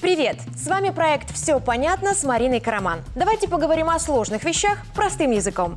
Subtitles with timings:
[0.00, 0.38] Привет!
[0.56, 3.00] С вами проект «Все понятно» с Мариной Караман.
[3.14, 5.76] Давайте поговорим о сложных вещах простым языком.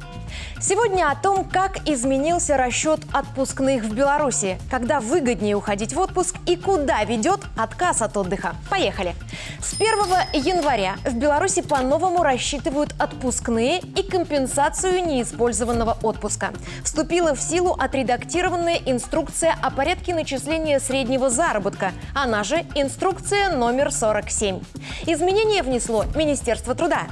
[0.59, 6.55] Сегодня о том, как изменился расчет отпускных в Беларуси, когда выгоднее уходить в отпуск и
[6.55, 8.55] куда ведет отказ от отдыха.
[8.67, 9.13] Поехали!
[9.61, 9.87] С 1
[10.33, 16.49] января в Беларуси по-новому рассчитывают отпускные и компенсацию неиспользованного отпуска.
[16.83, 24.59] Вступила в силу отредактированная инструкция о порядке начисления среднего заработка, она же инструкция номер 47.
[25.05, 27.03] Изменения внесло Министерство труда.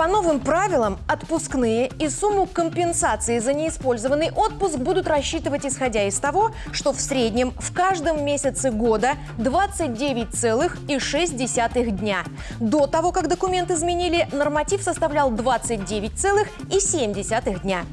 [0.00, 6.52] По новым правилам отпускные и сумму компенсации за неиспользованный отпуск будут рассчитывать исходя из того,
[6.72, 12.24] что в среднем в каждом месяце года 29,6 дня.
[12.60, 17.84] До того, как документ изменили, норматив составлял 29,7 дня.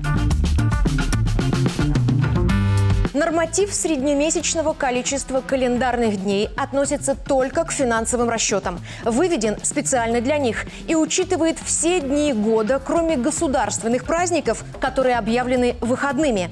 [3.17, 8.79] Норматив среднемесячного количества календарных дней относится только к финансовым расчетам.
[9.03, 16.51] Выведен специально для них и учитывает все дни года, кроме государственных праздников, которые объявлены выходными.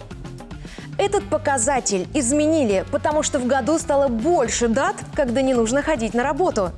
[0.98, 6.24] Этот показатель изменили, потому что в году стало больше дат, когда не нужно ходить на
[6.24, 6.72] работу.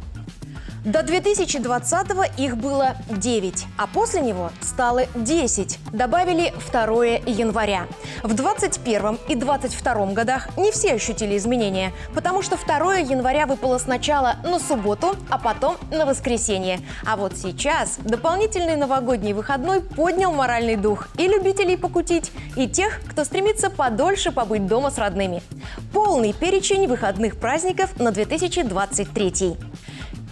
[0.88, 5.80] До 2020-го их было 9, а после него стало 10.
[5.92, 7.88] Добавили 2 января.
[8.24, 14.38] В 2021 и 2022 годах не все ощутили изменения, потому что 2 января выпало сначала
[14.46, 16.80] на субботу, а потом на воскресенье.
[17.06, 23.26] А вот сейчас дополнительный новогодний выходной поднял моральный дух и любителей покутить, и тех, кто
[23.26, 25.44] стремится подольше побыть дома с родными.
[25.92, 29.58] Полный перечень выходных праздников на 2023.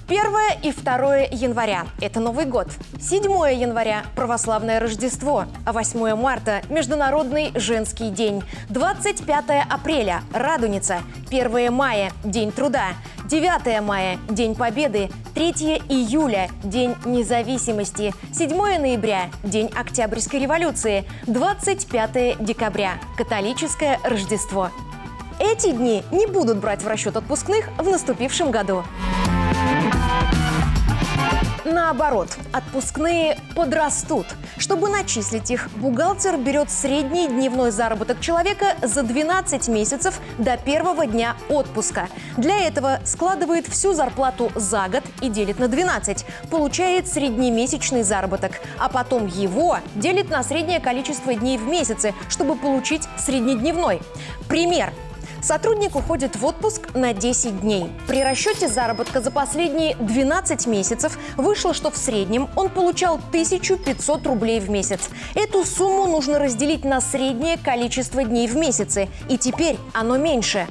[0.07, 0.19] 1
[0.61, 2.67] и 2 января– это Новый год.
[2.99, 5.45] 7 января– православное Рождество.
[5.65, 8.43] А 8 марта– Международный женский день.
[8.69, 11.01] 25 апреля– Радуница.
[11.31, 12.89] 1 мая– День труда.
[13.27, 15.09] 9 мая– День Победы.
[15.33, 15.49] 3
[15.89, 18.13] июля– День независимости.
[18.31, 21.05] 7 ноября– День Октябрьской революции.
[21.25, 24.69] 25 декабря– Католическое Рождество.
[25.39, 28.83] Эти дни не будут брать в расчет отпускных в наступившем году.
[31.65, 34.27] Наоборот, отпускные подрастут.
[34.57, 41.35] Чтобы начислить их, бухгалтер берет средний дневной заработок человека за 12 месяцев до первого дня
[41.49, 42.07] отпуска.
[42.37, 46.23] Для этого складывает всю зарплату за год и делит на 12.
[46.51, 48.61] Получает среднемесячный заработок.
[48.77, 54.01] А потом его делит на среднее количество дней в месяце, чтобы получить среднедневной.
[54.47, 54.93] Пример.
[55.45, 57.91] Сотрудник уходит в отпуск на 10 дней.
[58.07, 64.59] При расчете заработка за последние 12 месяцев вышло, что в среднем он получал 1500 рублей
[64.59, 65.01] в месяц.
[65.35, 70.65] Эту сумму нужно разделить на среднее количество дней в месяце, и теперь оно меньше.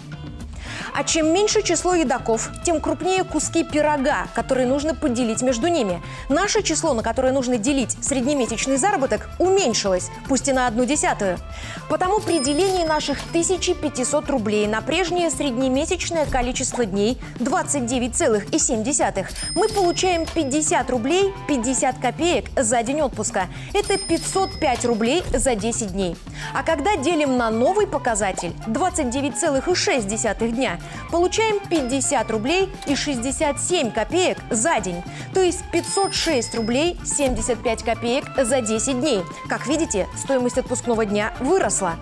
[0.96, 6.00] А чем меньше число едоков, тем крупнее куски пирога, которые нужно поделить между ними.
[6.28, 11.38] Наше число, на которое нужно делить среднемесячный заработок, уменьшилось, пусть и на одну десятую.
[11.88, 20.90] Потому при делении наших 1500 рублей на прежнее среднемесячное количество дней 29,7 мы получаем 50
[20.90, 23.48] рублей 50 копеек за день отпуска.
[23.72, 26.16] Это 505 рублей за 10 дней.
[26.54, 30.78] А когда делим на новый показатель 29,6 дня,
[31.10, 35.02] получаем 50 рублей и 67 копеек за день.
[35.32, 39.22] То есть 506 рублей 75 копеек за 10 дней.
[39.48, 41.96] Как видите, стоимость отпускного дня выросла.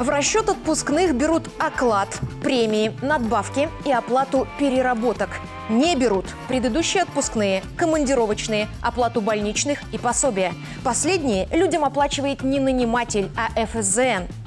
[0.00, 5.28] В расчет отпускных берут оклад, премии, надбавки и оплату переработок.
[5.68, 10.54] Не берут предыдущие отпускные, командировочные, оплату больничных и пособия.
[10.82, 14.39] Последние людям оплачивает не наниматель, а ФСЗН.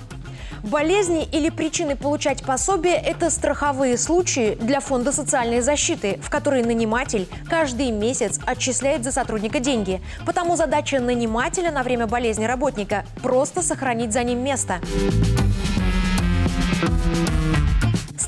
[0.63, 7.27] Болезни или причины получать пособие– это страховые случаи для Фонда социальной защиты, в которые наниматель
[7.49, 10.01] каждый месяц отчисляет за сотрудника деньги.
[10.25, 14.79] Потому задача нанимателя на время болезни работника– просто сохранить за ним место.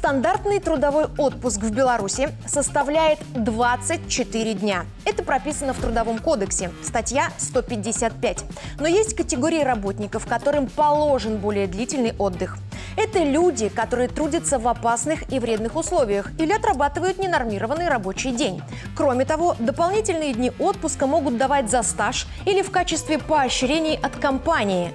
[0.06, 4.86] Стандартный трудовой отпуск в Беларуси составляет 24 дня.
[5.04, 8.44] Это прописано в Трудовом кодексе, статья 155.
[8.80, 12.60] Но есть категории работников, которым положен более длительный отдых.
[12.98, 18.62] Это люди, которые трудятся в опасных и вредных условиях или отрабатывают ненормированный рабочий день.
[18.96, 24.94] Кроме того, дополнительные дни отпуска могут давать за стаж или в качестве поощрений от компании.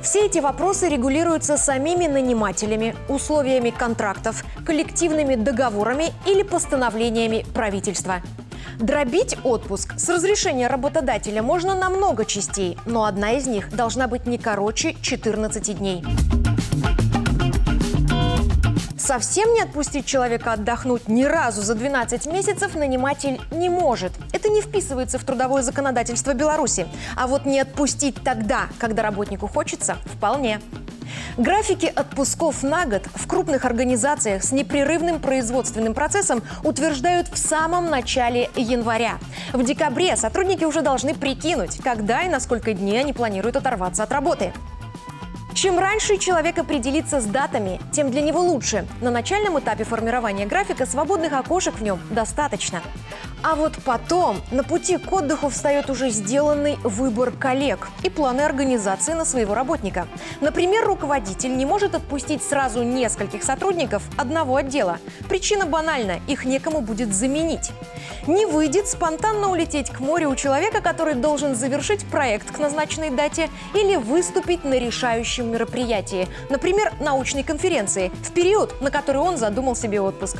[0.00, 8.22] Все эти вопросы регулируются самими нанимателями, условиями контрактов, коллективными договорами или постановлениями правительства.
[8.78, 14.26] Дробить отпуск с разрешения работодателя можно на много частей, но одна из них должна быть
[14.26, 16.04] не короче 14 дней.
[19.06, 24.10] Совсем не отпустить человека отдохнуть ни разу за 12 месяцев наниматель не может.
[24.32, 26.88] Это не вписывается в трудовое законодательство Беларуси.
[27.14, 30.60] А вот не отпустить тогда, когда работнику хочется, вполне.
[31.36, 38.50] Графики отпусков на год в крупных организациях с непрерывным производственным процессом утверждают в самом начале
[38.56, 39.20] января.
[39.52, 44.10] В декабре сотрудники уже должны прикинуть, когда и на сколько дней они планируют оторваться от
[44.10, 44.52] работы.
[45.56, 48.86] Чем раньше человек определится с датами, тем для него лучше.
[49.00, 52.82] На начальном этапе формирования графика свободных окошек в нем достаточно.
[53.42, 59.12] А вот потом на пути к отдыху встает уже сделанный выбор коллег и планы организации
[59.12, 60.08] на своего работника.
[60.40, 64.98] Например, руководитель не может отпустить сразу нескольких сотрудников одного отдела.
[65.28, 67.70] Причина банальна– их некому будет заменить.
[68.26, 73.50] Не выйдет спонтанно улететь к морю у человека, который должен завершить проект к назначенной дате
[73.74, 80.00] или выступить на решающем мероприятии, например, научной конференции, в период, на который он задумал себе
[80.00, 80.38] отпуск.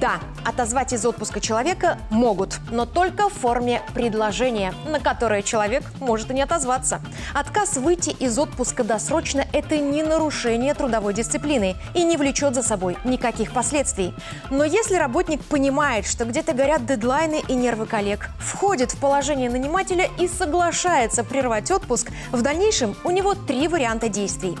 [0.00, 6.30] Да, отозвать из отпуска человека могут, но только в форме предложения, на которое человек может
[6.30, 7.00] и не отозваться.
[7.34, 12.96] Отказ выйти из отпуска досрочно– это не нарушение трудовой дисциплины и не влечет за собой
[13.02, 14.14] никаких последствий.
[14.50, 20.08] Но если работник понимает, что где-то горят дедлайны и нервы коллег, входит в положение нанимателя
[20.20, 24.56] и соглашается прервать отпуск, в дальнейшем у него три варианта действий.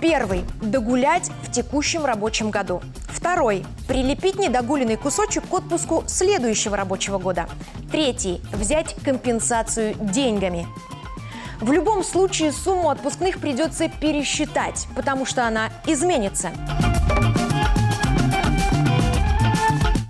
[0.00, 2.80] Первый– догулять в текущем рабочем году.
[3.08, 7.48] Второй– прилепить недогуленный кусочек к отпуску следующего рабочего года.
[7.90, 10.68] Третий– взять компенсацию деньгами.
[11.60, 16.52] В любом случае сумму отпускных придется пересчитать, потому что она изменится.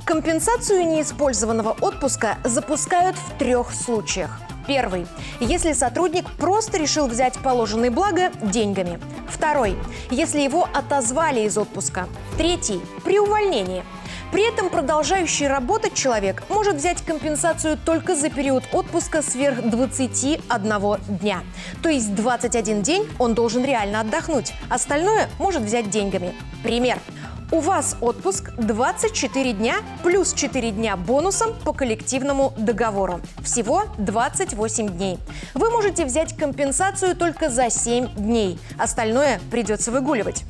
[0.05, 4.39] Компенсацию неиспользованного отпуска запускают в трех случаях.
[4.69, 5.07] Первый.
[5.41, 9.01] Если сотрудник просто решил взять положенные блага деньгами.
[9.27, 9.77] Второй.
[10.11, 12.07] Если его отозвали из отпуска.
[12.37, 12.81] Третий.
[13.03, 13.83] При увольнении.
[14.31, 21.41] При этом продолжающий работать человек может взять компенсацию только за период отпуска сверх 21 дня.
[21.83, 24.53] То есть 21 день он должен реально отдохнуть.
[24.69, 26.35] Остальное может взять деньгами.
[26.63, 26.99] Пример.
[27.51, 33.23] У вас отпуск 24 дня плюс 4 дня бонусом по коллективному договору.
[33.43, 35.19] Всего 28 дней.
[35.55, 38.61] Вы можете взять компенсацию только за 7 дней.
[38.77, 40.45] Остальное придется выгуливать.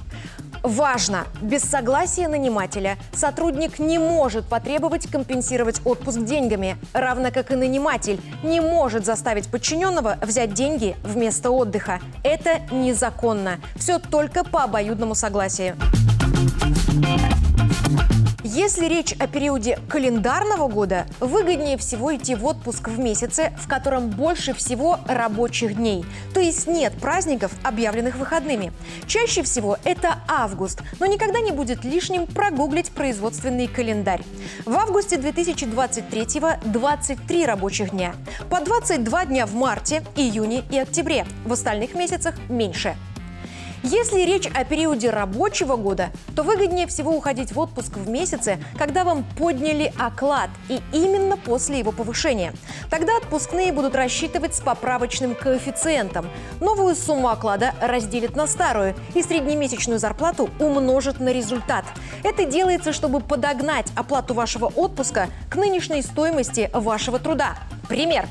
[0.64, 1.24] Важно!
[1.40, 8.60] Без согласия нанимателя сотрудник не может потребовать компенсировать отпуск деньгами, равно как и наниматель не
[8.60, 12.00] может заставить подчиненного взять деньги вместо отдыха.
[12.24, 13.60] Это незаконно.
[13.76, 15.76] Все только по обоюдному согласию.
[18.58, 24.10] Если речь о периоде календарного года, выгоднее всего идти в отпуск в месяце, в котором
[24.10, 26.04] больше всего рабочих дней.
[26.34, 28.72] То есть нет праздников, объявленных выходными.
[29.06, 34.22] Чаще всего это август, но никогда не будет лишним прогуглить производственный календарь.
[34.64, 38.14] В августе 2023 23 рабочих дня.
[38.50, 41.26] По 22 дня в марте, июне и октябре.
[41.44, 42.96] В остальных месяцах меньше.
[43.84, 49.04] Если речь о периоде рабочего года, то выгоднее всего уходить в отпуск в месяце, когда
[49.04, 52.52] вам подняли оклад, и именно после его повышения.
[52.90, 56.28] Тогда отпускные будут рассчитывать с поправочным коэффициентом.
[56.60, 61.84] Новую сумму оклада разделят на старую и среднемесячную зарплату умножат на результат.
[62.24, 67.56] Это делается, чтобы подогнать оплату вашего отпуска к нынешней стоимости вашего труда.
[67.88, 68.26] Пример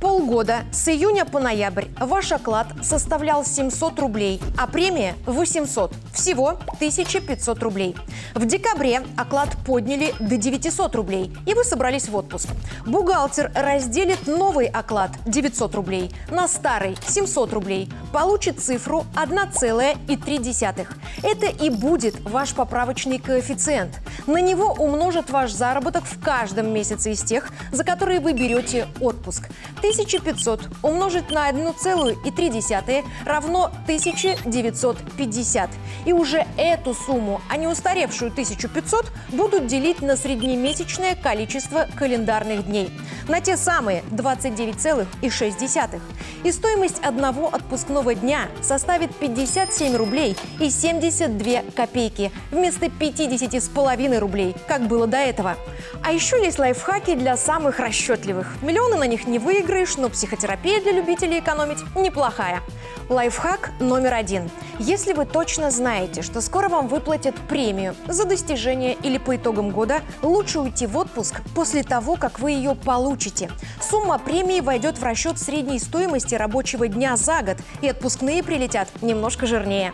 [0.00, 5.92] полгода с июня по ноябрь ваш оклад составлял 700 рублей, а премия 800.
[6.14, 7.94] Всего 1500 рублей.
[8.34, 12.48] В декабре оклад подняли до 900 рублей, и вы собрались в отпуск.
[12.86, 17.90] Бухгалтер разделит новый оклад 900 рублей на старый 700 рублей.
[18.12, 20.86] Получит цифру 1,3.
[21.22, 24.00] Это и будет ваш поправочный коэффициент.
[24.26, 29.50] На него умножат ваш заработок в каждом месяце из тех, за которые вы берете отпуск.
[29.90, 35.70] 1500 умножить на 1,3 равно 1950.
[36.06, 42.90] И уже эту сумму, а не устаревшую 1500, будут делить на среднемесячное количество календарных дней.
[43.28, 46.00] На те самые 29,6.
[46.44, 54.18] И стоимость одного отпускного дня составит 57 рублей и 72 копейки вместо 50 с половиной
[54.18, 55.56] рублей, как было до этого.
[56.02, 58.62] А еще есть лайфхаки для самых расчетливых.
[58.62, 62.62] Миллионы на них не выиграешь, выиграешь, но психотерапия для любителей экономить неплохая.
[63.08, 64.50] Лайфхак номер один.
[64.78, 70.00] Если вы точно знаете, что скоро вам выплатят премию за достижение или по итогам года,
[70.22, 73.50] лучше уйти в отпуск после того, как вы ее получите.
[73.80, 79.46] Сумма премии войдет в расчет средней стоимости рабочего дня за год, и отпускные прилетят немножко
[79.46, 79.92] жирнее.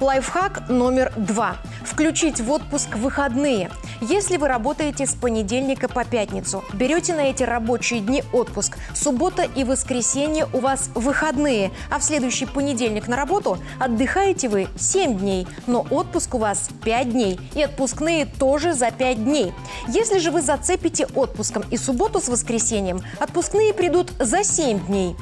[0.00, 1.56] Лайфхак номер два.
[1.84, 3.70] Включить в отпуск выходные.
[4.08, 8.76] Если вы работаете с понедельника по пятницу, берете на эти рабочие дни отпуск.
[8.94, 15.18] Суббота и воскресенье у вас выходные, а в следующий понедельник на работу отдыхаете вы 7
[15.18, 17.40] дней, но отпуск у вас 5 дней.
[17.54, 19.54] И отпускные тоже за 5 дней.
[19.88, 25.16] Если же вы зацепите отпуском и субботу с воскресеньем, отпускные придут за 7 дней.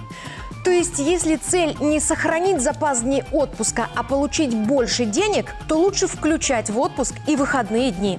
[0.65, 6.09] То есть, если цель не сохранить запас дней отпуска, а получить больше денег, то лучше
[6.09, 8.19] включать в отпуск и выходные дни.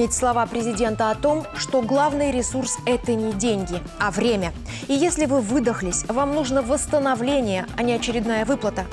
[0.00, 4.54] Помнить слова президента о том, что главный ресурс– это не деньги, а время.
[4.88, 8.86] И если вы выдохлись, вам нужно восстановление, а не очередная выплата.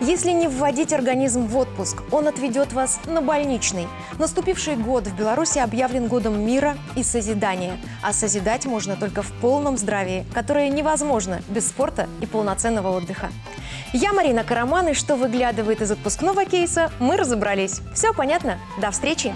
[0.00, 3.86] Если не вводить организм в отпуск, он отведет вас на больничный.
[4.18, 7.76] Наступивший год в Беларуси объявлен годом мира и созидания.
[8.02, 13.28] А созидать можно только в полном здравии, которое невозможно без спорта и полноценного отдыха.
[13.92, 17.82] Я Марина Караман, и что выглядывает из отпускного кейса, мы разобрались.
[17.94, 18.58] Все понятно?
[18.80, 19.34] До встречи!